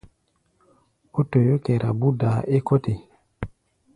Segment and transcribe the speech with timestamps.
[1.19, 2.93] Ó toyó kɛra búdaa é kɔ́ te.